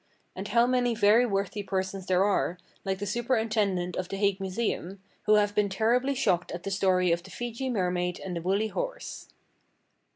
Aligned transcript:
And 0.35 0.47
how 0.47 0.65
many 0.65 0.95
very 0.95 1.27
worthy 1.27 1.61
persons 1.61 2.07
there 2.07 2.23
are, 2.23 2.57
like 2.83 2.97
the 2.97 3.05
superintendent 3.05 3.95
of 3.95 4.09
the 4.09 4.17
Hague 4.17 4.39
Museum, 4.41 4.99
who 5.27 5.35
have 5.35 5.53
been 5.53 5.69
terribly 5.69 6.15
shocked 6.15 6.51
at 6.53 6.63
the 6.63 6.71
story 6.71 7.11
of 7.11 7.21
the 7.21 7.29
Fejee 7.29 7.69
Mermaid 7.69 8.19
and 8.19 8.35
the 8.35 8.41
Woolly 8.41 8.69
Horse! 8.69 9.27